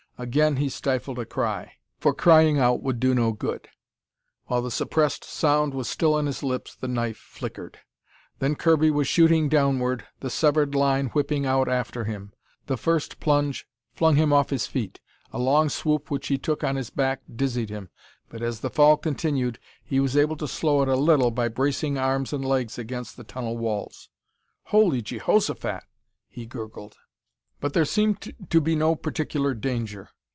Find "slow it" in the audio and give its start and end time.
20.47-20.87